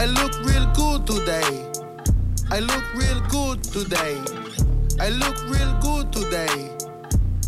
[0.00, 1.70] I look real good today.
[2.50, 4.16] I look real good today.
[4.98, 6.74] I look real good today.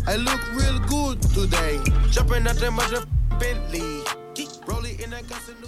[0.05, 1.79] I look real good today.
[2.11, 3.07] Jumping out the mother
[3.39, 4.03] Bentley.
[4.67, 5.67] Rolling in that gas new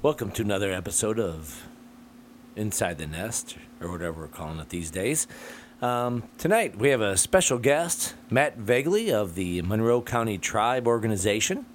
[0.00, 1.68] Welcome to another episode of
[2.56, 5.26] Inside the Nest, or whatever we're calling it these days.
[5.82, 11.66] Um, tonight we have a special guest, Matt Voegele of the Monroe County Tribe Organization.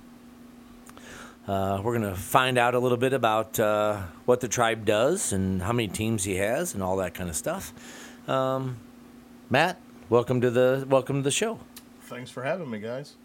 [1.48, 5.34] Uh, we're going to find out a little bit about uh, what the tribe does
[5.34, 7.74] and how many teams he has and all that kind of stuff.
[8.30, 8.78] Um,
[9.50, 9.78] Matt,
[10.10, 11.60] welcome to the welcome to the show.
[12.04, 13.16] Thanks for having me, guys.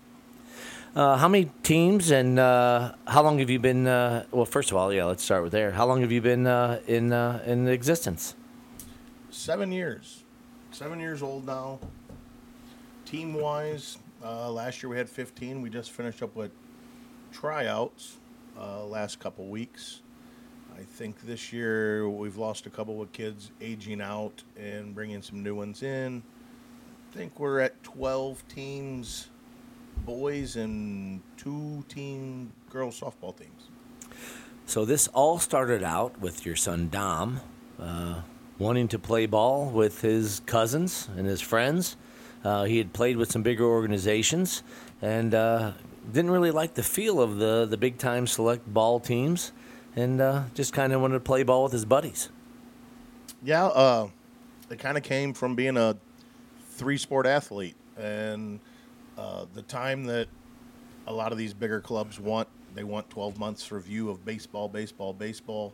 [0.96, 3.86] Uh, how many teams and uh, how long have you been?
[3.86, 5.70] Uh, well, first of all, yeah, let's start with there.
[5.70, 8.34] How long have you been uh, in uh, in existence?
[9.30, 10.24] Seven years.
[10.72, 11.78] Seven years old now.
[13.04, 15.62] Team wise, uh, last year we had 15.
[15.62, 16.50] We just finished up with
[17.32, 18.18] tryouts
[18.58, 20.02] uh, last couple weeks.
[20.78, 25.42] I think this year we've lost a couple of kids aging out and bringing some
[25.42, 26.22] new ones in.
[27.10, 29.28] I think we're at 12 teams,
[30.04, 33.70] boys, and two team girls softball teams.
[34.66, 37.40] So this all started out with your son Dom
[37.80, 38.20] uh,
[38.58, 41.96] wanting to play ball with his cousins and his friends.
[42.44, 44.62] Uh, he had played with some bigger organizations
[45.00, 45.72] and uh,
[46.10, 49.52] didn't really like the feel of the the big time select ball teams,
[49.94, 52.30] and uh, just kind of wanted to play ball with his buddies.
[53.42, 54.08] Yeah, uh,
[54.70, 55.96] it kind of came from being a
[56.70, 58.60] three sport athlete and
[59.16, 60.28] uh, the time that
[61.06, 62.48] a lot of these bigger clubs want.
[62.74, 65.72] They want 12 months review of baseball, baseball, baseball.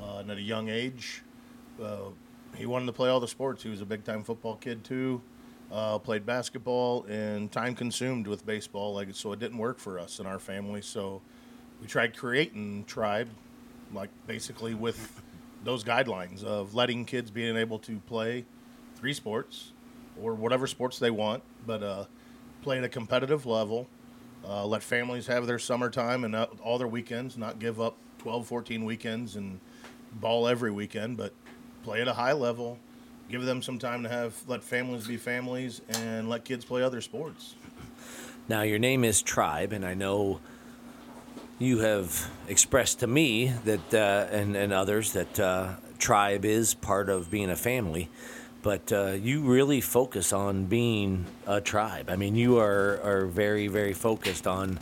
[0.00, 1.22] Uh, and at a young age,
[1.82, 2.10] uh,
[2.54, 3.62] he wanted to play all the sports.
[3.62, 5.20] He was a big time football kid too.
[5.70, 10.18] Uh, played basketball and time consumed with baseball, like so it didn't work for us
[10.18, 10.80] in our family.
[10.80, 11.20] So
[11.80, 13.28] we tried creating tribe,
[13.92, 15.22] like basically with
[15.64, 18.46] those guidelines of letting kids being able to play
[18.96, 19.72] three sports
[20.20, 22.04] or whatever sports they want, but uh,
[22.62, 23.86] play at a competitive level.
[24.46, 28.46] Uh, let families have their summertime and not, all their weekends, not give up 12,
[28.46, 29.60] 14 weekends and
[30.12, 31.32] ball every weekend, but
[31.82, 32.78] play at a high level.
[33.28, 37.02] Give them some time to have let families be families and let kids play other
[37.02, 37.54] sports.
[38.48, 40.40] Now, your name is Tribe, and I know
[41.58, 47.10] you have expressed to me that, uh, and, and others, that uh, Tribe is part
[47.10, 48.08] of being a family.
[48.62, 52.08] But uh, you really focus on being a tribe.
[52.08, 54.80] I mean, you are, are very, very focused on,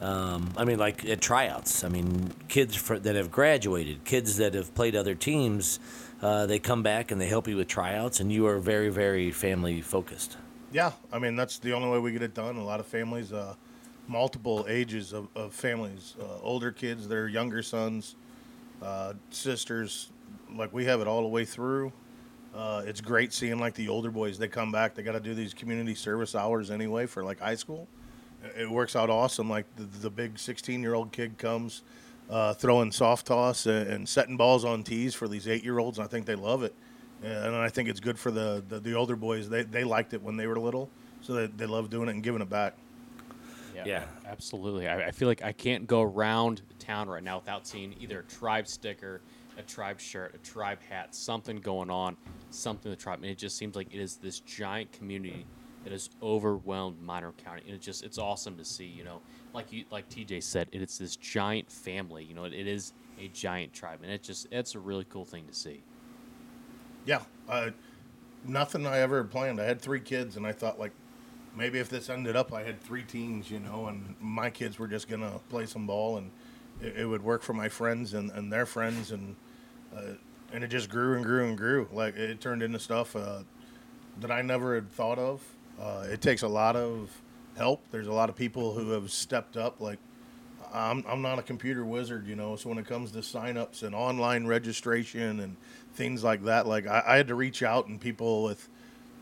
[0.00, 1.84] um, I mean, like at tryouts.
[1.84, 5.80] I mean, kids for, that have graduated, kids that have played other teams,
[6.22, 9.30] uh, they come back and they help you with tryouts, and you are very, very
[9.30, 10.36] family focused.
[10.70, 12.56] Yeah, I mean that's the only way we get it done.
[12.56, 13.54] A lot of families, uh,
[14.06, 18.16] multiple ages of, of families, uh, older kids, their younger sons,
[18.82, 20.12] uh, sisters,
[20.54, 21.92] like we have it all the way through.
[22.54, 24.38] Uh, it's great seeing like the older boys.
[24.38, 24.94] They come back.
[24.94, 27.88] They got to do these community service hours anyway for like high school.
[28.44, 29.48] It- It works out awesome.
[29.50, 31.82] Like the, the big 16 year old kid comes
[32.30, 35.98] uh, throwing soft toss and, and setting balls on tees for these eight year olds.
[35.98, 36.74] And I think they love it.
[37.22, 39.48] And I think it's good for the, the, the older boys.
[39.48, 40.88] They, they liked it when they were little.
[41.20, 42.74] So they, they love doing it and giving it back.
[43.74, 44.04] Yeah.
[44.26, 44.88] absolutely.
[44.88, 48.22] I, I feel like I can't go around town right now without seeing either a
[48.24, 49.20] tribe sticker,
[49.56, 52.16] a tribe shirt, a tribe hat, something going on,
[52.50, 53.20] something the tribe.
[53.22, 55.44] And it just seems like it is this giant community
[55.88, 58.84] that has overwhelmed Monroe County, and it just it's awesome to see.
[58.84, 59.22] You know,
[59.54, 62.24] like you like TJ said, it, it's this giant family.
[62.24, 65.24] You know, it, it is a giant tribe, and it just it's a really cool
[65.24, 65.82] thing to see.
[67.06, 67.70] Yeah, uh,
[68.44, 69.58] nothing I ever planned.
[69.58, 70.92] I had three kids, and I thought like
[71.56, 74.88] maybe if this ended up, I had three teams, you know, and my kids were
[74.88, 76.30] just gonna play some ball, and
[76.82, 79.36] it, it would work for my friends and, and their friends, and
[79.96, 80.16] uh,
[80.52, 81.88] and it just grew and grew and grew.
[81.90, 83.38] Like it turned into stuff uh,
[84.20, 85.42] that I never had thought of.
[85.80, 87.10] Uh, it takes a lot of
[87.56, 87.82] help.
[87.90, 89.80] There's a lot of people who have stepped up.
[89.80, 89.98] Like
[90.72, 92.56] I'm I'm not a computer wizard, you know.
[92.56, 95.56] So when it comes to signups and online registration and
[95.94, 98.68] things like that, like I, I had to reach out and people with,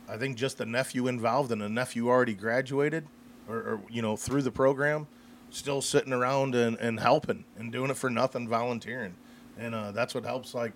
[0.09, 3.07] I think just a nephew involved and a nephew already graduated,
[3.49, 5.07] or, or you know through the program,
[5.51, 9.15] still sitting around and, and helping and doing it for nothing, volunteering,
[9.59, 10.73] and uh, that's what helps like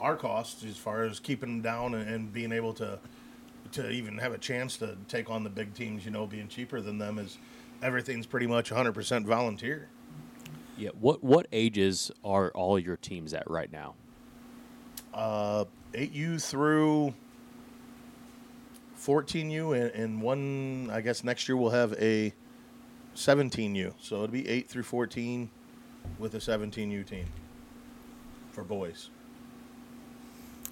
[0.00, 2.98] our costs as far as keeping them down and, and being able to
[3.72, 6.04] to even have a chance to take on the big teams.
[6.04, 7.38] You know, being cheaper than them is
[7.82, 9.88] everything's pretty much 100% volunteer.
[10.76, 10.90] Yeah.
[10.98, 13.94] What what ages are all your teams at right now?
[15.12, 17.14] Uh, 8U through
[19.00, 22.32] 14U, and, and one, I guess next year we'll have a
[23.16, 23.94] 17U.
[24.00, 25.50] So it'll be 8 through 14
[26.18, 27.26] with a 17U team.
[28.52, 29.10] for boys.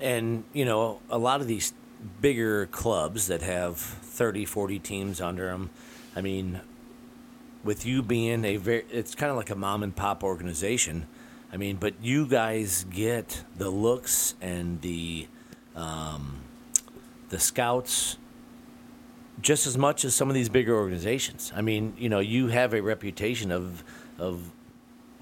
[0.00, 1.72] And, you know, a lot of these
[2.20, 5.70] bigger clubs that have 30, 40 teams under them,
[6.14, 6.60] I mean,
[7.64, 11.06] with you being a very, it's kind of like a mom and pop organization.
[11.52, 15.28] I mean, but you guys get the looks and the,
[15.74, 16.40] um,
[17.30, 18.18] the scouts
[19.40, 21.52] just as much as some of these bigger organizations.
[21.54, 23.84] I mean, you know, you have a reputation of,
[24.18, 24.50] of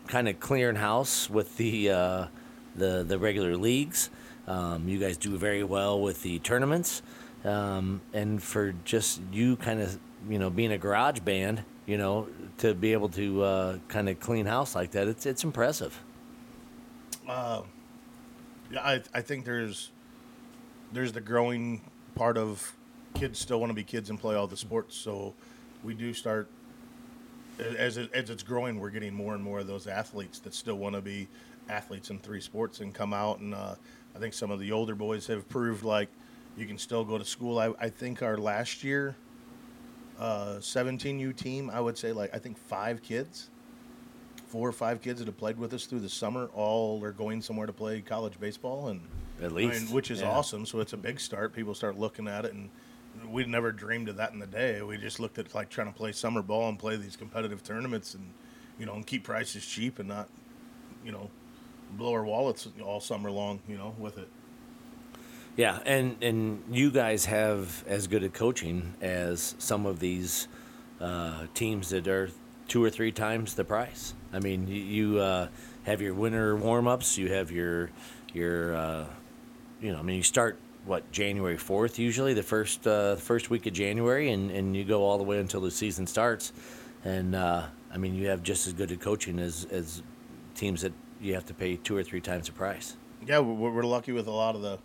[0.07, 2.27] kind of clearing house with the, uh,
[2.75, 4.11] the, the regular leagues.
[4.47, 7.03] Um, you guys do very well with the tournaments,
[7.45, 9.99] um, and for just you kind of
[10.29, 12.29] you know being a garage band, you know,
[12.59, 16.01] to be able to uh, kind of clean house like that, it's it's impressive.
[17.29, 17.63] Uh,
[18.71, 19.91] yeah, I I think there's
[20.93, 21.83] there's the growing
[22.15, 22.73] part of
[23.15, 25.35] kids still want to be kids and play all the sports, so
[25.83, 26.49] we do start
[27.59, 30.77] as it, as it's growing, we're getting more and more of those athletes that still
[30.77, 31.29] want to be
[31.69, 33.75] athletes in three sports and come out and uh,
[34.17, 36.09] I think some of the older boys have proved like
[36.57, 37.59] you can still go to school.
[37.59, 39.15] I, I think our last year,
[40.19, 43.51] uh, 17U team, I would say like I think five kids,
[44.49, 47.43] four or five kids that have played with us through the summer, all are going
[47.43, 49.03] somewhere to play college baseball, and
[49.43, 50.31] At I least, mean, which is yeah.
[50.31, 50.65] awesome.
[50.65, 51.53] So it's a big start.
[51.53, 52.71] People start looking at it, and
[53.29, 54.81] we'd never dreamed of that in the day.
[54.81, 58.15] We just looked at like trying to play summer ball and play these competitive tournaments,
[58.15, 58.33] and
[58.79, 60.31] you know, and keep prices cheap and not,
[61.05, 61.29] you know,
[61.93, 63.61] blow our wallets all summer long.
[63.69, 64.29] You know, with it.
[65.57, 70.49] Yeah, and and you guys have as good a coaching as some of these
[71.01, 72.31] uh, teams that are
[72.69, 74.13] two or three times the price.
[74.33, 75.49] I mean, you, you uh,
[75.85, 77.17] have your winter warm ups.
[77.17, 77.91] You have your
[78.35, 79.07] your uh,
[79.81, 83.67] you know, I mean, you start what January fourth usually the first uh, first week
[83.67, 86.53] of January, and and you go all the way until the season starts.
[87.05, 90.03] And uh, I mean, you have just as good a coaching as as
[90.55, 92.97] teams that you have to pay two or three times the price.
[93.27, 94.79] Yeah, we're, lucky with a lot of the.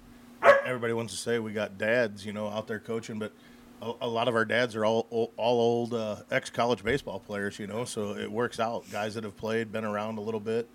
[0.65, 3.33] Everybody wants to say we got dads, you know, out there coaching, but
[3.81, 5.07] a, a lot of our dads are all
[5.37, 7.85] all old uh, ex college baseball players, you know.
[7.85, 8.89] So it works out.
[8.91, 10.67] Guys that have played, been around a little bit,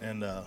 [0.00, 0.44] and uh,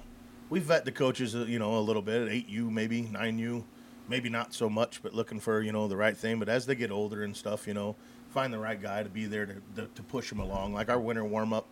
[0.49, 2.29] we vet the coaches, uh, you know, a little bit.
[2.29, 3.65] Eight U, maybe nine U,
[4.07, 6.39] maybe not so much, but looking for you know the right thing.
[6.39, 7.95] But as they get older and stuff, you know,
[8.29, 10.73] find the right guy to be there to to, to push them along.
[10.73, 11.67] Like our winter warm up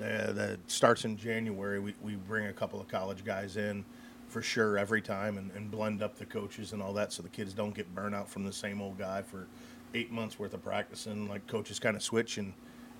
[0.00, 1.80] uh, that starts in January.
[1.80, 3.84] We, we bring a couple of college guys in
[4.28, 7.28] for sure every time and, and blend up the coaches and all that so the
[7.28, 9.46] kids don't get burnout from the same old guy for
[9.94, 11.28] eight months worth of practicing.
[11.28, 12.52] Like coaches kind of switch and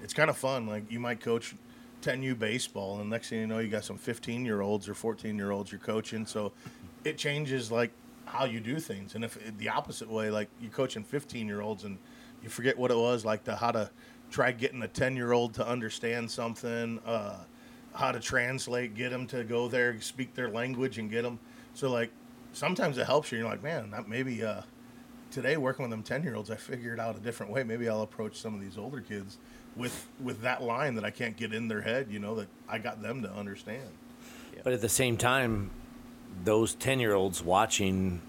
[0.02, 0.66] it's kind of fun.
[0.66, 1.54] Like you might coach
[2.02, 5.36] 10U baseball and next thing you know you got some 15 year olds or 14
[5.36, 6.24] year olds you're coaching.
[6.26, 6.52] So
[7.04, 7.90] it changes like
[8.24, 9.14] how you do things.
[9.14, 11.98] And if the opposite way, like you're coaching 15 year olds and
[12.42, 13.90] you forget what it was like the how to
[14.30, 17.36] try getting a 10 year old to understand something, uh,
[17.94, 21.38] how to translate, get them to go there, speak their language, and get them.
[21.74, 22.10] So like
[22.52, 23.38] sometimes it helps you.
[23.38, 24.62] You're like, man, that maybe uh,
[25.30, 27.62] today working with them 10 year olds, I figured out a different way.
[27.64, 29.38] Maybe I'll approach some of these older kids
[29.76, 32.08] with with that line that I can't get in their head.
[32.10, 33.88] You know that I got them to understand.
[34.64, 35.70] But at the same time,
[36.44, 38.20] those 10 year olds watching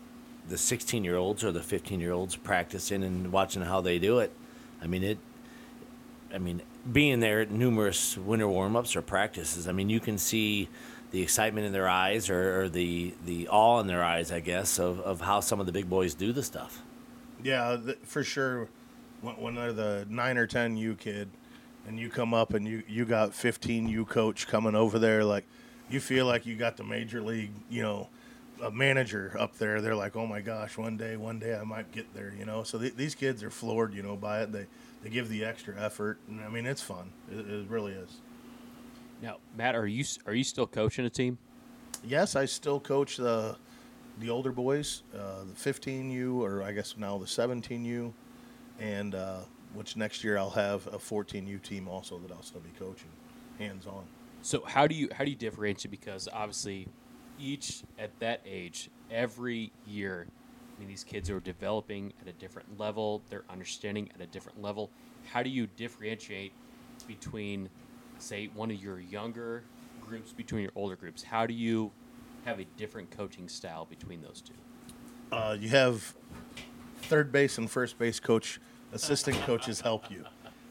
[0.48, 4.20] the 16 year olds or the 15 year olds practicing and watching how they do
[4.20, 4.32] it,
[4.82, 5.18] I mean, it,
[6.34, 10.18] I mean, being there at numerous winter warm ups or practices, I mean, you can
[10.18, 10.70] see
[11.12, 14.80] the excitement in their eyes or, or the, the awe in their eyes, I guess,
[14.80, 16.82] of, of how some of the big boys do the stuff.
[17.44, 18.70] Yeah, th- for sure.
[19.22, 21.30] When, when they're the nine or ten U kid,
[21.88, 25.46] and you come up and you you got fifteen U coach coming over there, like
[25.90, 28.10] you feel like you got the major league, you know,
[28.62, 29.82] a manager up there.
[29.82, 32.64] They're like, oh my gosh, one day, one day I might get there, you know.
[32.64, 34.52] So th- these kids are floored, you know, by it.
[34.52, 34.68] They
[35.04, 37.12] they give the extra effort, and I mean it's fun.
[37.32, 38.22] It, it really is.
[39.22, 41.38] Now, Matt, are you are you still coaching a team?
[42.04, 43.58] Yes, I still coach the
[44.20, 48.12] the older boys, uh, the 15U, or I guess now the 17U,
[48.80, 49.40] and uh,
[49.74, 53.10] which next year I'll have a 14U team also that I'll still be coaching,
[53.58, 54.04] hands on.
[54.42, 55.92] So how do you how do you differentiate?
[55.92, 56.88] Because obviously,
[57.40, 60.28] each at that age, every year,
[60.80, 63.22] I mean, these kids are developing at a different level.
[63.30, 64.90] They're understanding at a different level.
[65.30, 66.54] How do you differentiate
[67.06, 67.70] between,
[68.18, 69.64] say, one of your younger
[70.02, 71.22] groups between your older groups?
[71.22, 71.92] How do you
[72.46, 75.36] have a different coaching style between those two?
[75.36, 76.16] Uh, you have
[77.02, 78.62] third base and first base coach,
[78.94, 80.24] assistant coaches help you.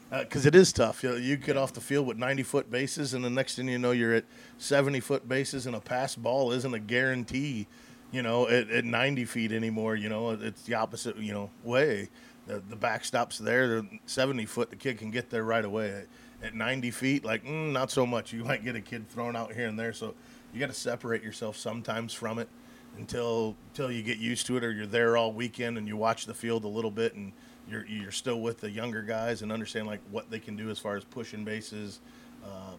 [0.09, 1.03] Because it is tough.
[1.03, 3.67] You, know, you get off the field with 90 foot bases, and the next thing
[3.67, 4.25] you know, you're at
[4.57, 7.67] 70 foot bases, and a pass ball isn't a guarantee,
[8.11, 9.95] you know, at, at 90 feet anymore.
[9.95, 12.09] You know, it's the opposite, you know, way.
[12.47, 13.67] The, the backstop's there.
[13.67, 15.91] The 70 foot, the kid can get there right away.
[15.91, 16.07] At,
[16.47, 18.33] at 90 feet, like, mm, not so much.
[18.33, 19.93] You might get a kid thrown out here and there.
[19.93, 20.15] So
[20.53, 22.49] you got to separate yourself sometimes from it
[22.97, 26.25] until until you get used to it, or you're there all weekend and you watch
[26.25, 27.31] the field a little bit and
[27.69, 30.79] you're you're still with the younger guys and understand like what they can do as
[30.79, 31.99] far as pushing bases.
[32.43, 32.73] Uh,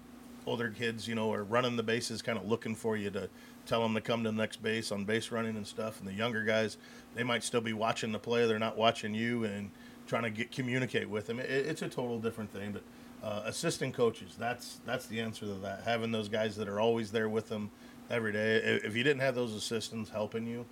[0.46, 3.28] older kids, you know, are running the bases, kind of looking for you to
[3.67, 5.99] tell them to come to the next base on base running and stuff.
[6.00, 6.76] And the younger guys,
[7.14, 9.71] they might still be watching the play; they're not watching you and
[10.07, 11.38] trying to get communicate with them.
[11.38, 12.83] It, it's a total different thing, but.
[13.23, 15.83] Uh, assistant coaches, that's that's the answer to that.
[15.85, 17.71] Having those guys that are always there with them
[18.11, 18.57] every day.
[18.57, 20.67] If you didn't have those assistants helping you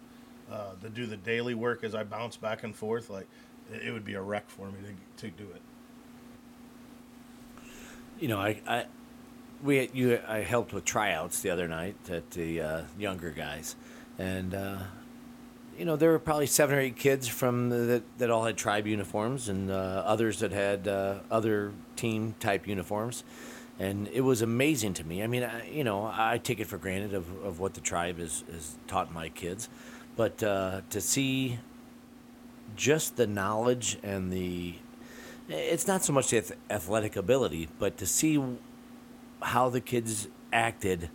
[0.50, 3.26] uh, to do the daily work as I bounce back and forth, like
[3.72, 4.78] it would be a wreck for me
[5.16, 5.62] to, to do it.
[8.18, 8.86] You know, I, I
[9.62, 13.76] we you I helped with tryouts the other night at the uh, younger guys,
[14.18, 14.78] and uh,
[15.76, 18.86] you know there were probably seven or eight kids from that that all had tribe
[18.86, 23.24] uniforms, and uh, others that had uh, other team type uniforms,
[23.78, 25.22] and it was amazing to me.
[25.22, 28.18] I mean, I, you know, I take it for granted of, of what the tribe
[28.18, 29.68] has has taught my kids,
[30.16, 31.58] but uh, to see
[32.76, 34.74] just the knowledge and the
[35.48, 38.38] it's not so much the athletic ability, but to see
[39.40, 41.10] how the kids acted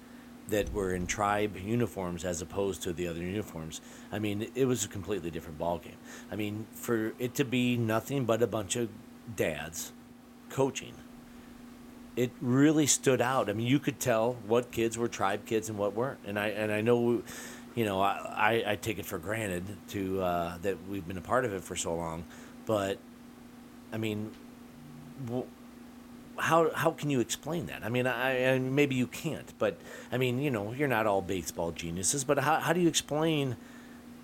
[0.50, 3.82] that were in tribe uniforms as opposed to the other uniforms.
[4.12, 5.96] I mean, it was a completely different ballgame.
[6.32, 8.89] I mean, for it to be nothing but a bunch of
[9.36, 9.94] dads
[10.50, 10.94] coaching,
[12.15, 13.50] it really stood out.
[13.50, 16.20] I mean, you could tell what kids were tribe kids and what weren't.
[16.25, 17.24] And I and I know,
[17.74, 21.46] you know, I, I take it for granted to uh, that we've been a part
[21.46, 22.25] of it for so long,
[22.65, 23.00] but
[23.92, 24.32] I mean.
[26.38, 27.84] How how can you explain that?
[27.84, 29.78] I mean, I, I, maybe you can't, but
[30.12, 33.56] I mean, you know, you're not all baseball geniuses, but how how do you explain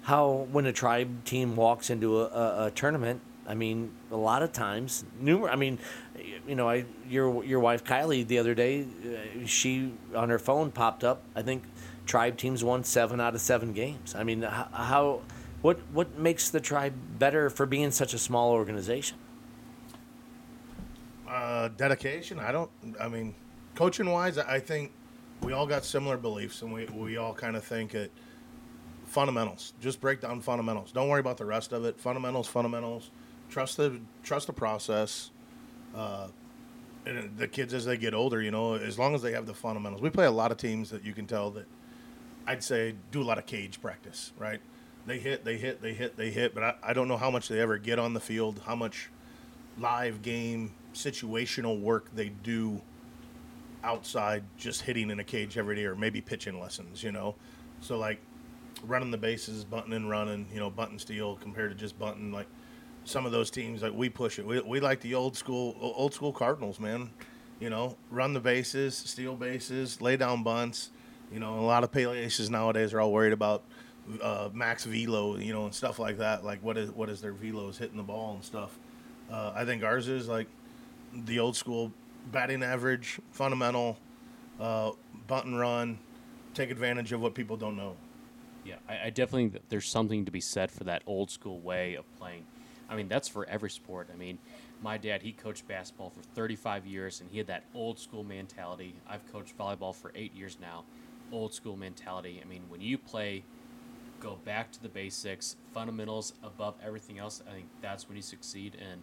[0.04, 3.22] how when a tribe team walks into a, a, a tournament?
[3.48, 5.52] I mean, a lot of times, numerous.
[5.52, 5.80] I mean,
[6.48, 10.72] you know, I your your wife Kylie the other day, uh, she on her phone
[10.72, 11.24] popped up.
[11.36, 11.64] I think
[12.06, 14.16] tribe teams won seven out of seven games.
[14.16, 15.22] I mean, how, how
[15.62, 19.18] what what makes the tribe better for being such a small organization?
[21.30, 22.40] Uh, dedication.
[22.40, 22.72] I don't.
[23.00, 23.36] I mean,
[23.76, 24.92] coaching wise, I think
[25.42, 28.12] we all got similar beliefs, and we we all kind of think it
[29.06, 29.74] fundamentals.
[29.80, 30.92] Just break down fundamentals.
[30.92, 32.00] Don't worry about the rest of it.
[32.00, 33.12] Fundamentals, fundamentals.
[33.50, 35.30] Trust the trust the process.
[35.96, 36.28] Uh,
[37.06, 39.54] and the kids as they get older, you know, as long as they have the
[39.54, 40.02] fundamentals.
[40.02, 41.66] We play a lot of teams that you can tell that
[42.46, 44.60] I'd say do a lot of cage practice, right?
[45.06, 47.48] They hit, they hit, they hit, they hit, but I, I don't know how much
[47.48, 49.10] they ever get on the field, how much
[49.78, 52.82] live game situational work they do
[53.84, 57.36] outside just hitting in a cage every day or maybe pitching lessons, you know.
[57.82, 58.20] So like
[58.84, 62.48] running the bases, bunting and running, you know, bunting steel compared to just bunting like
[63.06, 64.46] some of those teams like we push it.
[64.46, 67.10] We, we like the old school old school Cardinals, man.
[67.60, 70.92] You know, run the bases, steal bases, lay down bunts.
[71.32, 73.64] You know, a lot of paleaces nowadays are all worried about
[74.22, 76.44] uh, max velo, you know, and stuff like that.
[76.44, 78.78] Like what is what is their velos hitting the ball and stuff.
[79.32, 80.48] Uh, I think ours is like
[81.14, 81.92] the old school
[82.32, 83.98] batting average, fundamental,
[84.60, 84.92] uh,
[85.28, 86.00] bunt and run,
[86.54, 87.96] take advantage of what people don't know.
[88.66, 91.96] Yeah, I, I definitely think there's something to be said for that old school way
[91.96, 92.46] of playing.
[92.90, 94.10] I mean, that's for every sport.
[94.12, 94.40] I mean,
[94.82, 98.96] my dad, he coached basketball for 35 years, and he had that old school mentality.
[99.08, 100.86] I've coached volleyball for eight years now.
[101.32, 102.42] Old school mentality.
[102.44, 103.44] I mean, when you play,
[104.20, 108.76] go back to the basics, fundamentals above everything else, I think that's when you succeed.
[108.80, 109.02] And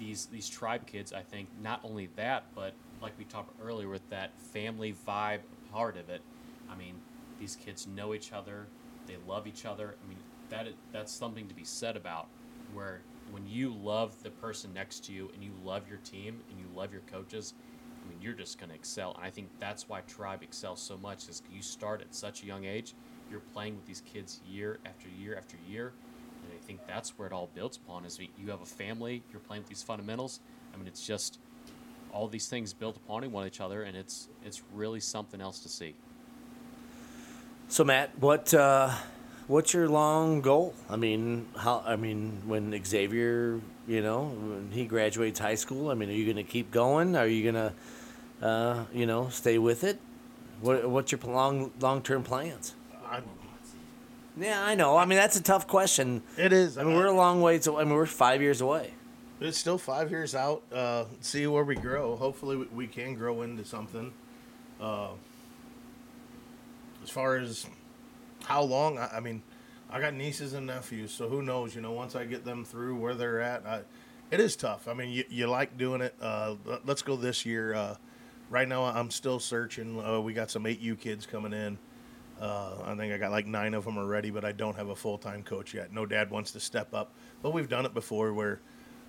[0.00, 4.08] these these tribe kids, I think not only that, but like we talked earlier with
[4.10, 5.40] that family vibe
[5.70, 6.22] part of it.
[6.68, 6.94] I mean,
[7.38, 8.66] these kids know each other,
[9.06, 9.94] they love each other.
[10.02, 12.26] I mean, that is, that's something to be said about
[12.72, 16.58] where when you love the person next to you and you love your team and
[16.58, 17.54] you love your coaches,
[18.04, 19.14] I mean, you're just going to excel.
[19.16, 22.46] And I think that's why Tribe excels so much is you start at such a
[22.46, 22.94] young age.
[23.30, 25.92] You're playing with these kids year after year after year,
[26.70, 28.04] think that's where it all builds upon.
[28.04, 30.38] Is you have a family, you're playing with these fundamentals.
[30.72, 31.40] I mean, it's just
[32.12, 35.68] all these things built upon one each other, and it's it's really something else to
[35.68, 35.94] see.
[37.68, 38.90] So Matt, what uh,
[39.48, 40.74] what's your long goal?
[40.88, 41.82] I mean, how?
[41.84, 46.24] I mean, when Xavier, you know, when he graduates high school, I mean, are you
[46.24, 47.16] going to keep going?
[47.16, 49.98] Are you going to, uh, you know, stay with it?
[50.60, 52.74] What what's your long long term plans?
[54.40, 54.96] Yeah, I know.
[54.96, 56.22] I mean, that's a tough question.
[56.38, 56.78] It is.
[56.78, 57.66] I mean, we're a long ways.
[57.66, 57.82] Away.
[57.82, 58.94] I mean, we're five years away.
[59.38, 60.62] It's still five years out.
[60.72, 62.16] Uh, see where we grow.
[62.16, 64.12] Hopefully, we, we can grow into something.
[64.80, 65.10] Uh,
[67.02, 67.66] as far as
[68.44, 69.42] how long, I, I, mean,
[69.90, 71.74] I got nieces and nephews, so who knows?
[71.74, 73.82] You know, once I get them through where they're at, I,
[74.30, 74.88] it is tough.
[74.88, 76.14] I mean, you, you like doing it.
[76.20, 76.54] Uh,
[76.86, 77.74] let's go this year.
[77.74, 77.96] Uh,
[78.48, 80.02] right now I'm still searching.
[80.02, 81.78] Uh, we got some 8U kids coming in.
[82.40, 84.96] Uh, I think I got like nine of them already, but I don't have a
[84.96, 85.92] full time coach yet.
[85.92, 88.60] No dad wants to step up, but we've done it before where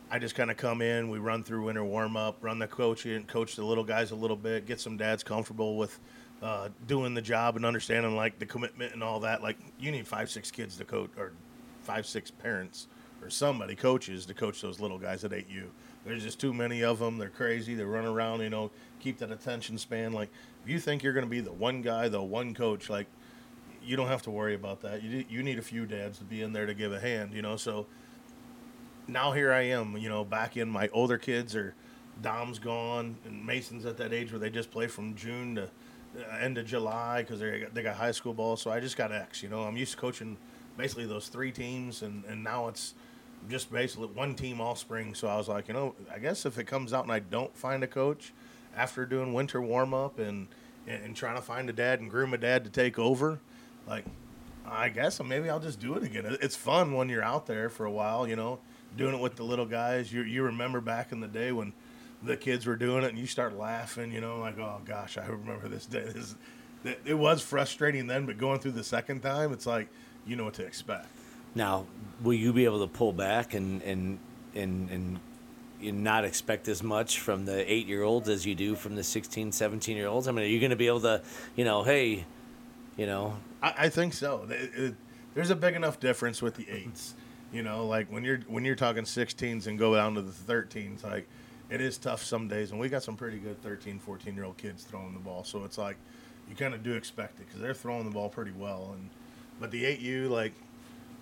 [0.10, 3.06] I just kind of come in, we run through winter warm up, run the coach
[3.06, 5.98] in, coach the little guys a little bit, get some dads comfortable with
[6.42, 9.42] uh, doing the job and understanding like the commitment and all that.
[9.42, 11.32] Like you need five, six kids to coach, or
[11.84, 12.88] five, six parents
[13.22, 15.68] or somebody coaches to coach those little guys at 8U.
[16.04, 17.18] There's just too many of them.
[17.18, 17.76] They're crazy.
[17.76, 20.12] They run around, you know, keep that attention span.
[20.12, 20.30] Like
[20.64, 23.08] if you think you're going to be the one guy, the one coach, like
[23.84, 25.04] you don't have to worry about that.
[25.04, 27.42] You you need a few dads to be in there to give a hand, you
[27.42, 27.56] know.
[27.58, 27.88] So
[29.08, 31.74] now here I am, you know, back in my older kids are
[32.22, 36.38] Dom's gone and Mason's at that age where they just play from June to uh,
[36.40, 38.56] end of July because they they got high school ball.
[38.56, 39.64] So I just got X, you know.
[39.64, 40.38] I'm used to coaching
[40.78, 42.94] basically those three teams, and and now it's
[43.50, 45.14] just basically one team all spring.
[45.16, 47.56] So I was like, you know, I guess if it comes out and I don't
[47.56, 48.34] find a coach
[48.76, 50.48] after doing winter warm up and
[50.88, 53.40] and trying to find a dad and groom a dad to take over,
[53.88, 54.06] like
[54.66, 56.38] I guess maybe I'll just do it again.
[56.42, 58.60] It's fun when you're out there for a while, you know,
[58.96, 60.12] doing it with the little guys.
[60.12, 61.74] You you remember back in the day when
[62.24, 65.26] the kids were doing it and you start laughing, you know, like oh gosh, I
[65.26, 66.06] remember this day.
[66.06, 66.36] This
[67.06, 69.88] it was frustrating then, but going through the second time, it's like
[70.26, 71.08] you know what to expect.
[71.54, 71.86] Now,
[72.24, 74.20] will you be able to pull back and and
[74.56, 75.20] and and
[75.82, 79.04] you not expect as much from the eight year olds as you do from the
[79.04, 80.28] 16, 17 year olds?
[80.28, 81.22] I mean, are you going to be able to,
[81.56, 82.26] you know, hey,
[82.98, 84.46] you know, I, I think so.
[84.50, 84.96] It- it-
[85.34, 87.14] there's a big enough difference with the eights.
[87.54, 91.04] You know, like when you're when you're talking 16s and go down to the 13s,
[91.06, 91.28] like
[91.70, 92.72] it is tough some days.
[92.72, 95.64] And we got some pretty good 13, 14 year old kids throwing the ball, so
[95.64, 95.96] it's like
[96.50, 98.92] you kind of do expect it because they're throwing the ball pretty well.
[98.94, 99.10] And
[99.60, 100.52] but the 8U, like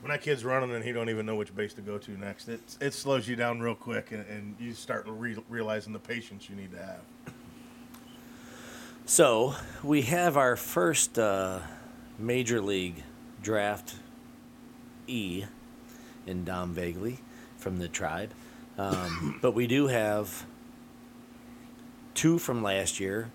[0.02, 2.48] when that kid's running and he don't even know which base to go to next,
[2.50, 6.50] it it slows you down real quick, and, and you start re- realizing the patience
[6.50, 7.02] you need to have.
[9.06, 11.60] So we have our first uh,
[12.20, 13.04] major league
[13.42, 13.96] draft
[15.08, 15.46] E
[16.28, 17.20] in Dom Voegele
[17.58, 18.32] from the tribe,
[18.78, 20.46] um, but we do have
[22.14, 23.32] two from last year.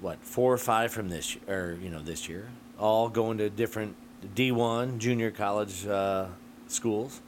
[0.00, 3.48] What four or five from this year, or you know this year, all going to
[3.50, 3.96] different
[4.34, 6.26] D one junior college uh,
[6.66, 7.20] schools.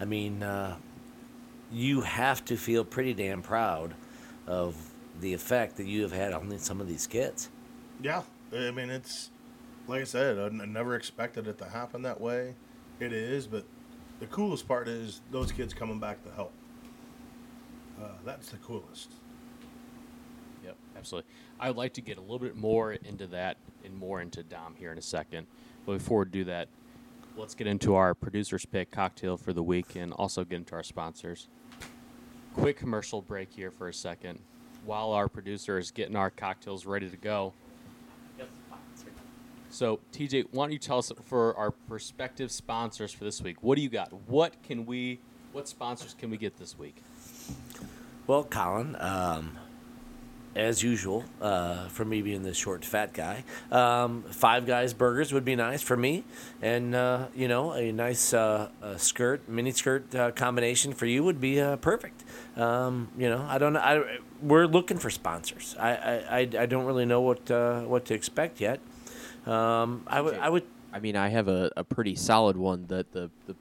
[0.00, 0.76] I mean, uh,
[1.70, 3.94] you have to feel pretty damn proud
[4.46, 4.76] of
[5.20, 7.48] the effect that you have had on some of these kids.
[8.02, 9.30] Yeah, I mean it's
[9.86, 12.54] like I said, I, never expected it to happen that way.
[13.00, 13.64] It is, but
[14.20, 16.52] the coolest part is those kids coming back to help.
[18.00, 19.12] Uh, that's the coolest.
[20.64, 21.30] Yep, absolutely.
[21.60, 24.74] I would like to get a little bit more into that and more into Dom
[24.76, 25.46] here in a second.
[25.84, 26.68] But before we do that,
[27.36, 30.82] let's get into our producer's pick cocktail for the week and also get into our
[30.82, 31.48] sponsors.
[32.54, 34.38] Quick commercial break here for a second
[34.84, 37.52] while our producer is getting our cocktails ready to go.
[39.74, 43.56] So, TJ, why don't you tell us for our prospective sponsors for this week?
[43.60, 44.12] What do you got?
[44.28, 45.18] What can we,
[45.50, 47.02] what sponsors can we get this week?
[48.28, 49.58] Well, Colin, um,
[50.54, 55.44] as usual, uh, for me being the short, fat guy, um, Five Guys burgers would
[55.44, 56.22] be nice for me,
[56.62, 61.24] and uh, you know, a nice uh, uh, skirt, mini skirt uh, combination for you
[61.24, 62.22] would be uh, perfect.
[62.56, 63.80] Um, you know, I don't know.
[63.80, 65.74] I, we're looking for sponsors.
[65.80, 68.78] I, I, I, I don't really know what uh, what to expect yet.
[69.46, 73.12] Um, I would I would I mean, I have a, a pretty solid one that
[73.12, 73.56] the, the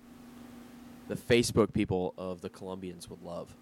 [1.08, 3.56] the Facebook people of the Columbians would love.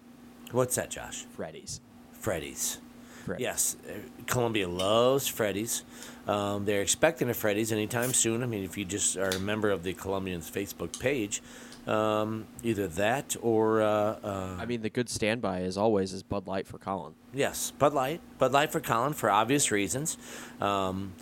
[0.52, 1.24] what's that, Josh?
[1.34, 1.80] Freddy's.
[2.12, 2.78] Freddy's.
[3.24, 3.42] Freddy's.
[3.42, 3.94] Yes, uh,
[4.26, 5.84] Columbia loves Freddy's.
[6.26, 8.42] Um, they're expecting a Freddy's anytime soon.
[8.42, 11.42] I mean, if you just are a member of the Columbians Facebook page,
[11.86, 13.86] um, either that or uh,
[14.22, 17.14] uh, I mean, the good standby, as always, is Bud Light for Colin.
[17.32, 18.20] yes, Bud Light.
[18.38, 20.16] Bud Light for Colin for obvious reasons.
[20.60, 21.14] Um,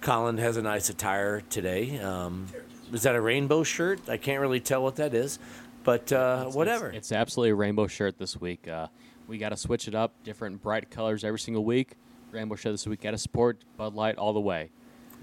[0.00, 1.98] Colin has a nice attire today.
[1.98, 2.46] Um,
[2.92, 4.08] is that a rainbow shirt?
[4.08, 5.38] I can't really tell what that is,
[5.84, 6.88] but uh, whatever.
[6.88, 8.66] It's, it's absolutely a rainbow shirt this week.
[8.66, 8.86] Uh,
[9.26, 11.96] we got to switch it up, different bright colors every single week.
[12.32, 13.02] Rainbow shirt this week.
[13.02, 14.70] Got to support Bud Light all the way.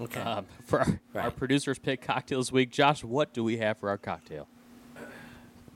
[0.00, 0.20] okay.
[0.20, 3.88] Um, for our, our producers pick cocktail this week, Josh, what do we have for
[3.88, 4.46] our cocktail?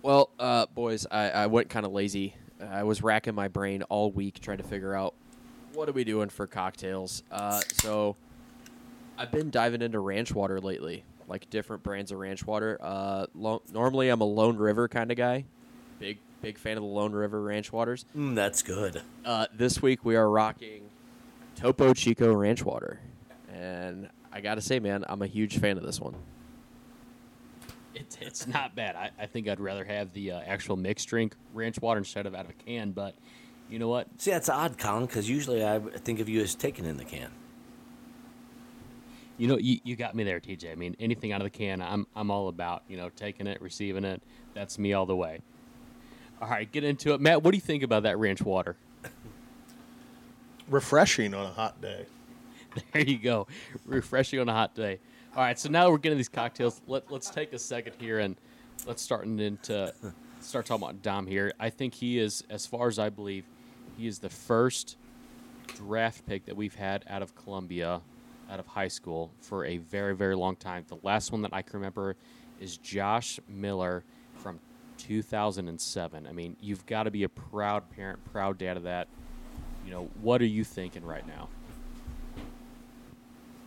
[0.02, 2.34] Well, uh, boys, I, I went kind of lazy.
[2.60, 5.14] I was racking my brain all week trying to figure out
[5.74, 7.22] what are we doing for cocktails.
[7.30, 8.16] Uh, so
[9.18, 12.78] I've been diving into ranch water lately, like different brands of ranch water.
[12.80, 15.44] Uh, lo- normally, I'm a Lone River kind of guy.
[15.98, 18.04] Big, big fan of the Lone River ranch waters.
[18.16, 19.02] Mm, that's good.
[19.24, 20.90] Uh, this week we are rocking
[21.56, 22.98] Topo Chico ranch water,
[23.52, 26.14] and I gotta say, man, I'm a huge fan of this one.
[27.94, 28.96] It's, it's not bad.
[28.96, 32.34] I, I think I'd rather have the uh, actual mixed drink ranch water instead of
[32.34, 33.14] out of a can, but
[33.68, 34.08] You know what?
[34.18, 37.30] See, that's odd, Colin, because usually I think of you as taken in the can.
[39.38, 40.70] You know, you, you got me there, TJ.
[40.70, 42.82] I mean, anything out of the can, I'm I'm all about.
[42.88, 44.22] You know, taking it, receiving it.
[44.54, 45.40] That's me all the way.
[46.40, 47.42] All right, get into it, Matt.
[47.42, 48.76] What do you think about that ranch water?
[50.68, 52.06] Refreshing on a hot day.
[52.94, 53.46] There you go,
[53.84, 54.98] refreshing on a hot day.
[55.36, 56.80] All right, so now we're getting these cocktails.
[56.86, 58.34] Let Let's take a second here and
[58.86, 59.92] let's start into
[60.40, 61.52] start talking about Dom here.
[61.60, 63.44] I think he is, as far as I believe,
[63.96, 64.96] he is the first
[65.76, 68.00] draft pick that we've had out of Columbia,
[68.52, 70.84] out of high school for a very very long time.
[70.86, 72.16] The last one that I can remember
[72.60, 74.60] is Josh Miller from
[74.98, 76.26] 2007.
[76.26, 79.08] I mean, you've got to be a proud parent, proud dad of that.
[79.84, 81.48] You know, what are you thinking right now?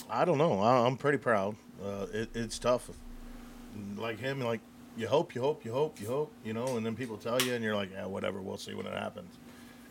[0.10, 0.62] I don't know.
[0.62, 1.56] I'm pretty proud.
[1.84, 2.90] Uh, it, it's tough.
[3.98, 4.62] Like him, like
[4.96, 7.54] you hope, you hope, you hope, you hope, you know, and then people tell you,
[7.54, 8.40] and you're like, yeah, whatever.
[8.42, 9.38] We'll see when it happens.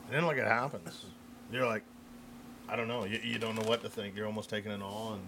[0.07, 1.05] And then like it happens,
[1.53, 1.83] you're like,
[2.69, 3.05] I don't know.
[3.05, 4.17] You, you don't know what to think.
[4.17, 5.23] You're almost taking it all, and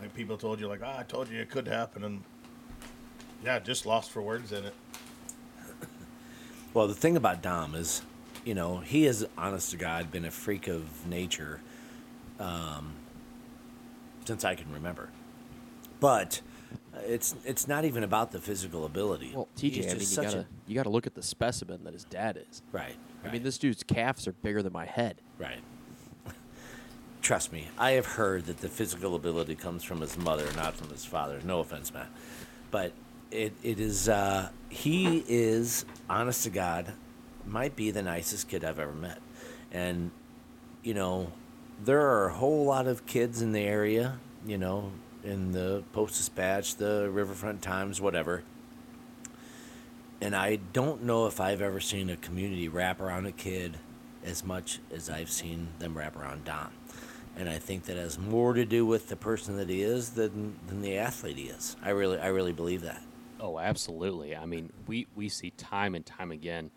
[0.00, 2.22] like people told you, like, ah, I told you it could happen, and
[3.44, 4.74] yeah, just lost for words in it.
[6.74, 8.02] Well, the thing about Dom is,
[8.44, 11.60] you know, he has, honest to God, been a freak of nature
[12.38, 12.92] um,
[14.26, 15.08] since I can remember.
[15.98, 16.40] But
[16.94, 19.32] uh, it's it's not even about the physical ability.
[19.34, 21.94] Well, He's TJ, I mean, you gotta a- you gotta look at the specimen that
[21.94, 22.62] his dad is.
[22.70, 25.20] right, I mean, this dude's calves are bigger than my head.
[25.38, 25.60] Right.
[27.28, 30.88] Trust me, I have heard that the physical ability comes from his mother, not from
[30.88, 31.38] his father.
[31.44, 32.08] No offense, Matt,
[32.70, 32.92] but
[33.30, 34.08] it it is.
[34.08, 36.94] Uh, he is, honest to God,
[37.44, 39.18] might be the nicest kid I've ever met,
[39.70, 40.10] and
[40.82, 41.30] you know,
[41.84, 44.18] there are a whole lot of kids in the area.
[44.46, 48.42] You know, in the Post Dispatch, the Riverfront Times, whatever.
[50.22, 53.76] And I don't know if I've ever seen a community wrap around a kid
[54.24, 56.70] as much as I've seen them wrap around Dom.
[57.38, 60.58] And I think that has more to do with the person that he is than,
[60.66, 61.76] than the athlete he is.
[61.82, 63.00] I really, I really believe that.
[63.40, 64.34] Oh, absolutely.
[64.34, 66.72] I mean, we, we see time and time again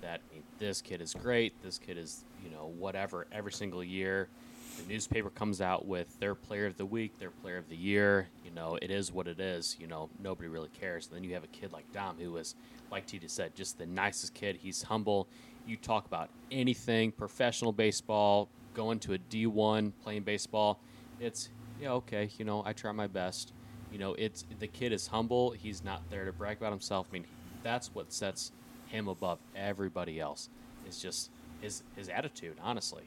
[0.00, 1.54] that I mean, this kid is great.
[1.62, 3.28] This kid is, you know, whatever.
[3.30, 4.28] Every single year,
[4.76, 8.28] the newspaper comes out with their player of the week, their player of the year.
[8.44, 9.76] You know, it is what it is.
[9.78, 11.06] You know, nobody really cares.
[11.06, 12.56] And then you have a kid like Dom, who is,
[12.90, 14.56] like Tita said, just the nicest kid.
[14.60, 15.28] He's humble.
[15.64, 20.80] You talk about anything, professional baseball, going to a D1, playing baseball.
[21.20, 21.48] It's,
[21.80, 23.52] yeah, okay, you know, I try my best.
[23.92, 25.50] You know, it's the kid is humble.
[25.50, 27.08] He's not there to brag about himself.
[27.10, 27.26] I mean,
[27.62, 28.52] that's what sets
[28.86, 30.48] him above everybody else.
[30.86, 31.30] It's just
[31.60, 33.04] his his attitude, honestly.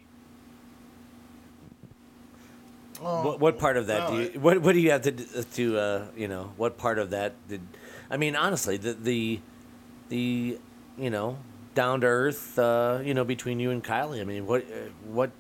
[3.00, 5.26] What, what part of that no, do you, what, what do you have to, d-
[5.54, 7.62] to, uh, you know, what part of that did,
[8.10, 9.40] I mean, honestly, the, the,
[10.08, 10.58] the,
[10.98, 11.38] you know,
[11.74, 15.32] down to earth, uh, you know, between you and Kylie, I mean, what, uh, what,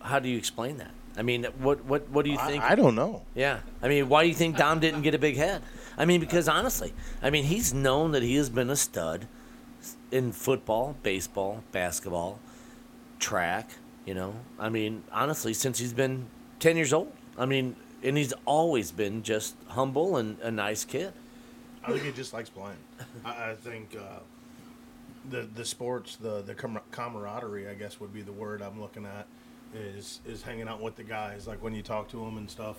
[0.00, 0.90] how do you explain that?
[1.16, 2.62] I mean, what, what, what do you think?
[2.62, 3.22] I, I don't know.
[3.34, 3.60] Yeah.
[3.82, 5.62] I mean, why do you think Dom didn't get a big head?
[5.96, 9.26] I mean, because honestly, I mean, he's known that he has been a stud
[10.12, 12.38] in football, baseball, basketball,
[13.18, 13.70] track,
[14.06, 14.34] you know.
[14.60, 16.28] I mean, honestly, since he's been
[16.60, 17.12] 10 years old.
[17.36, 21.12] I mean, and he's always been just humble and a nice kid.
[21.84, 22.76] I think he just likes playing.
[23.24, 24.20] I, I think uh,
[25.30, 29.26] the the sports, the the camaraderie, I guess would be the word I'm looking at,
[29.74, 31.46] is is hanging out with the guys.
[31.46, 32.76] Like when you talk to them and stuff.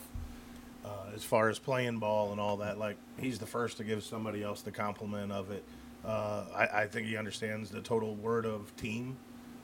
[0.86, 4.02] Uh, as far as playing ball and all that, like he's the first to give
[4.02, 5.62] somebody else the compliment of it.
[6.06, 9.18] Uh, I, I think he understands the total word of team,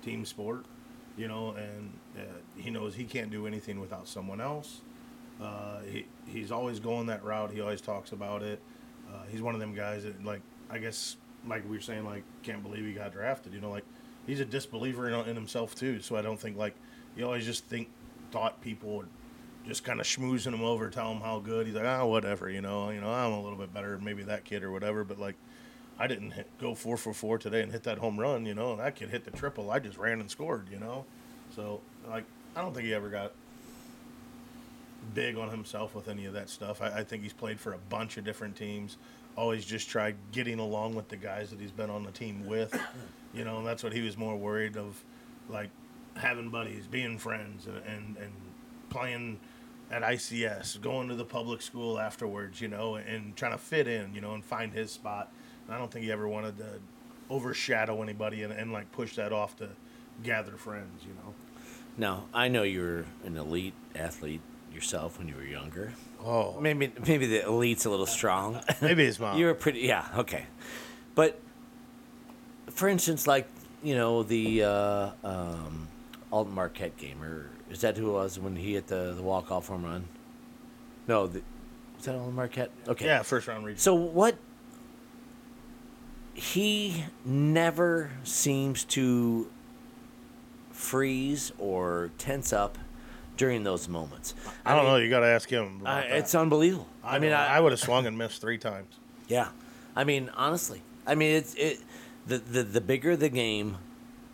[0.03, 0.65] team sport,
[1.17, 2.21] you know, and uh,
[2.57, 4.81] he knows he can't do anything without someone else.
[5.41, 7.51] Uh, he he's always going that route.
[7.51, 8.59] He always talks about it.
[9.09, 12.23] Uh, he's one of them guys that like I guess like we were saying like
[12.43, 13.53] can't believe he got drafted.
[13.53, 13.85] You know, like
[14.27, 16.01] he's a disbeliever in, in himself too.
[16.01, 16.75] So I don't think like
[17.15, 17.89] he always just think
[18.31, 19.07] thought people would
[19.67, 21.65] just kind of schmoozing him over, tell him how good.
[21.65, 22.49] He's like, ah, whatever.
[22.49, 25.03] You know, you know, I'm a little bit better, maybe that kid or whatever.
[25.03, 25.35] But like.
[25.97, 28.71] I didn't hit, go four for four today and hit that home run, you know.
[28.71, 29.71] And that kid hit the triple.
[29.71, 31.05] I just ran and scored, you know.
[31.55, 33.31] So like, I don't think he ever got
[35.13, 36.81] big on himself with any of that stuff.
[36.81, 38.97] I, I think he's played for a bunch of different teams.
[39.37, 42.77] Always just tried getting along with the guys that he's been on the team with,
[43.33, 43.59] you know.
[43.59, 45.01] And that's what he was more worried of,
[45.47, 45.69] like
[46.15, 48.31] having buddies, being friends, and and, and
[48.89, 49.39] playing
[49.91, 54.13] at ICS, going to the public school afterwards, you know, and trying to fit in,
[54.15, 55.31] you know, and find his spot.
[55.65, 56.79] And I don't think he ever wanted to
[57.29, 59.69] overshadow anybody and, and like push that off to
[60.23, 61.33] gather friends, you know.
[61.97, 64.41] Now, I know you were an elite athlete
[64.73, 65.93] yourself when you were younger.
[66.23, 68.61] Oh, Maybe maybe the elite's a little strong.
[68.81, 69.37] maybe his mom.
[69.37, 70.45] you were pretty yeah, okay.
[71.13, 71.39] But
[72.69, 73.47] for instance like,
[73.83, 75.87] you know, the uh, um,
[76.35, 79.51] Alton Marquette game, or is that who it was when he hit the, the walk
[79.51, 80.05] off home run?
[81.07, 81.41] No, the,
[81.95, 82.71] was that Alton Marquette?
[82.89, 83.05] Okay.
[83.05, 83.79] Yeah, first round region.
[83.79, 84.35] So what?
[86.33, 89.49] He never seems to
[90.71, 92.77] freeze or tense up
[93.37, 94.35] during those moments.
[94.65, 94.97] I don't mean, know.
[94.97, 95.83] You got to ask him.
[95.85, 96.89] Uh, it's unbelievable.
[97.01, 97.31] I, mean.
[97.31, 98.93] I, I would have swung and missed three times.
[99.29, 99.47] yeah.
[99.95, 101.79] I mean, honestly, I mean, it's it.
[102.27, 103.77] The, the the bigger the game,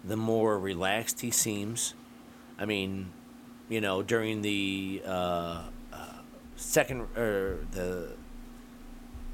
[0.03, 1.93] the more relaxed he seems.
[2.57, 3.11] I mean,
[3.69, 6.13] you know, during the uh, uh,
[6.55, 8.13] second or the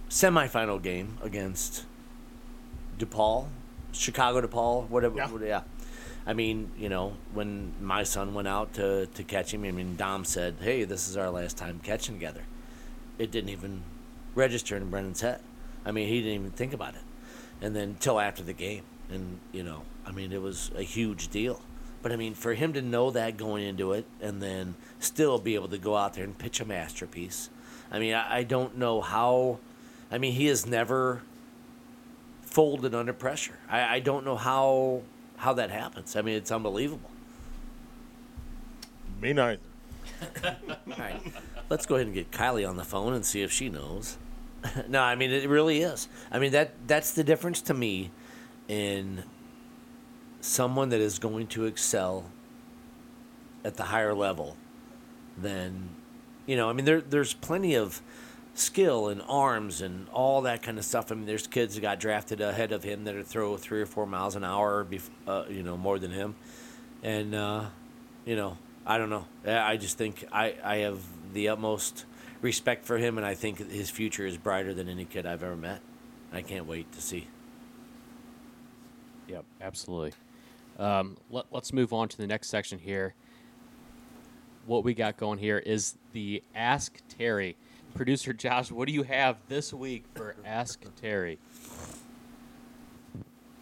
[0.10, 1.86] semifinal game against
[2.98, 3.48] DePaul,
[3.92, 5.18] Chicago DePaul, whatever.
[5.18, 5.30] Yeah.
[5.46, 5.62] yeah.
[6.26, 9.96] I mean, you know, when my son went out to, to catch him, I mean,
[9.96, 12.42] Dom said, "Hey, this is our last time catching together."
[13.18, 13.84] It didn't even
[14.36, 15.40] register in Brennan's head.
[15.86, 17.02] I mean, he didn't even think about it,
[17.62, 21.30] and then till after the game, and you know, I mean, it was a huge
[21.30, 21.62] deal.
[22.02, 25.56] But I mean, for him to know that going into it, and then still be
[25.56, 27.50] able to go out there and pitch a masterpiece,
[27.92, 29.60] I mean, I, I don't know how.
[30.12, 31.22] I mean, he has never
[32.42, 33.58] folded under pressure.
[33.70, 35.02] I, I don't know how
[35.38, 36.16] how that happens.
[36.16, 37.12] I mean, it's unbelievable.
[39.22, 39.62] Me neither.
[40.46, 41.22] All right,
[41.70, 44.18] let's go ahead and get Kylie on the phone and see if she knows.
[44.88, 46.08] no, I mean it really is.
[46.32, 48.12] I mean that that's the difference to me
[48.68, 49.24] in
[50.42, 52.26] someone that is going to excel
[53.64, 54.56] at the higher level
[55.38, 55.90] than
[56.46, 58.02] you know, I mean there there's plenty of
[58.54, 61.12] skill and arms and all that kind of stuff.
[61.12, 63.86] I mean there's kids that got drafted ahead of him that are throw 3 or
[63.86, 66.36] 4 miles an hour bef- uh, you know, more than him.
[67.04, 67.66] And uh,
[68.26, 69.26] you know, I don't know.
[69.46, 71.00] I just think I I have
[71.34, 72.06] the utmost
[72.42, 75.58] respect for him and I think his future is brighter than any kid I've ever
[75.58, 75.82] met.
[76.32, 77.28] I can't wait to see.
[79.28, 80.14] Yep, absolutely.
[80.80, 83.14] Um, let, let's move on to the next section here.
[84.66, 87.56] What we got going here is the Ask Terry.
[87.96, 91.40] Producer Josh, what do you have this week for Ask Terry?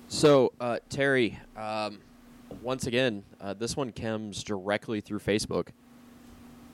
[0.07, 1.99] So, uh, Terry, um,
[2.61, 5.69] once again, uh, this one comes directly through Facebook.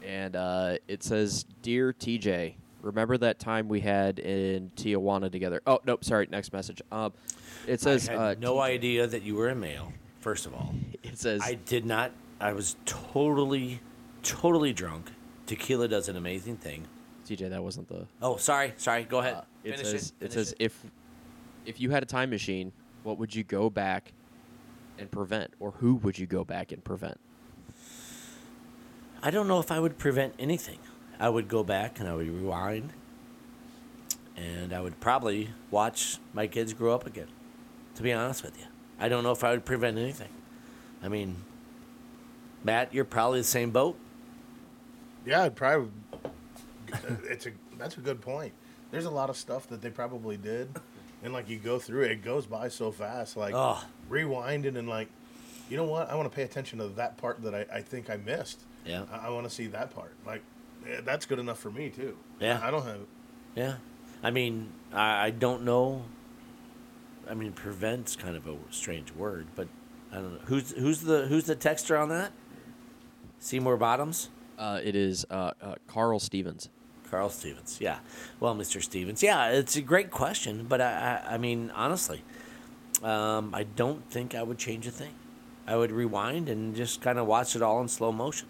[0.03, 5.61] And uh, it says Dear TJ, remember that time we had in Tijuana together?
[5.65, 6.81] Oh, nope, sorry, next message.
[6.91, 7.13] Um,
[7.67, 9.93] it says I had uh, no idea that you were a male.
[10.19, 12.11] First of all, It says I did not.
[12.39, 13.79] I was totally,
[14.23, 15.11] totally drunk.
[15.45, 16.87] Tequila does an amazing thing.
[17.27, 18.07] TJ, that wasn't the.
[18.21, 19.03] Oh, sorry, sorry.
[19.03, 19.35] Go ahead.
[19.35, 20.85] Uh, it Finish says Finish says if
[21.65, 22.71] if you had a time machine,
[23.03, 24.13] what would you go back
[24.97, 27.19] and prevent, or who would you go back and prevent?
[29.23, 30.79] I don't know if I would prevent anything.
[31.21, 32.89] I would go back and I would rewind,
[34.35, 37.27] and I would probably watch my kids grow up again.
[37.95, 38.65] To be honest with you,
[38.99, 40.29] I don't know if I would prevent anything.
[41.03, 41.35] I mean,
[42.63, 43.99] Matt, you're probably the same boat.
[45.23, 45.91] Yeah, I'd probably.
[46.91, 46.97] Uh,
[47.29, 48.53] it's a that's a good point.
[48.89, 50.69] There's a lot of stuff that they probably did,
[51.23, 53.37] and like you go through it, it goes by so fast.
[53.37, 53.79] Like Oh.
[54.09, 55.07] rewinding and like,
[55.69, 56.09] you know what?
[56.09, 58.61] I want to pay attention to that part that I, I think I missed.
[58.87, 59.03] Yeah.
[59.11, 60.13] I, I want to see that part.
[60.25, 60.41] Like,
[61.03, 62.17] that's good enough for me too.
[62.39, 62.59] Yeah.
[62.61, 63.01] I don't have.
[63.55, 63.75] Yeah,
[64.23, 66.03] I mean, I, I don't know.
[67.29, 69.67] I mean, prevent's kind of a strange word, but
[70.11, 72.31] I don't know who's who's the who's the texter on that.
[73.39, 76.69] Seymour Bottoms, Uh, it is uh, uh, Carl Stevens.
[77.09, 77.79] Carl Stevens.
[77.81, 77.99] Yeah,
[78.39, 78.81] well, Mr.
[78.81, 79.21] Stevens.
[79.23, 82.23] Yeah, it's a great question, but I I, I mean, honestly,
[83.03, 85.13] um, I don't think I would change a thing.
[85.67, 88.47] I would rewind and just kind of watch it all in slow motion.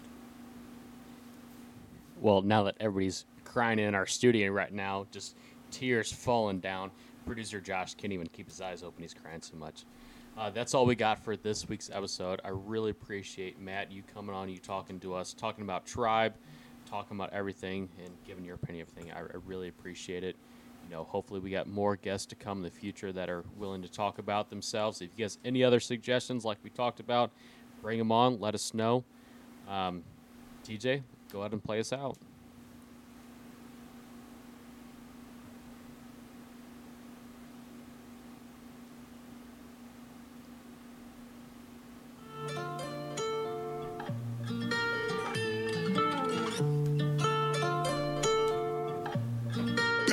[2.22, 5.36] Well, now that everybody's crying in our studio right now, just
[5.72, 6.92] tears falling down,
[7.26, 9.02] producer Josh can't even keep his eyes open.
[9.02, 9.84] He's crying so much.
[10.38, 12.40] Uh, that's all we got for this week's episode.
[12.44, 16.34] I really appreciate Matt you coming on, you talking to us, talking about tribe,
[16.88, 19.12] talking about everything, and giving your opinion of everything.
[19.12, 20.36] I, I really appreciate it.
[20.84, 23.82] You know, hopefully we got more guests to come in the future that are willing
[23.82, 25.02] to talk about themselves.
[25.02, 27.32] If you guys any other suggestions, like we talked about,
[27.82, 28.38] bring them on.
[28.38, 29.02] Let us know.
[29.68, 30.04] Um,
[30.64, 31.02] TJ,
[31.32, 32.18] go ahead and play us out.